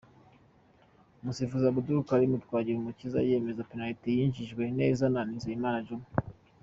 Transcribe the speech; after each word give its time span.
Umusifuzi 1.21 1.65
Abdul 1.67 1.99
Karim 2.09 2.33
Twagirumukiza 2.45 3.19
yemeza 3.27 3.67
penaliti 3.69 4.07
yinjijwe 4.17 4.63
neza 4.79 5.03
na 5.13 5.21
Nizeyimana 5.29 5.79
Djuma. 5.85 6.07